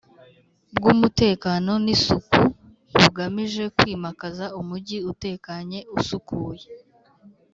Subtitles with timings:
[0.75, 2.39] Bw umutekano n isuku
[2.99, 6.65] bugamije kwimakaza umugi utekanye usukuye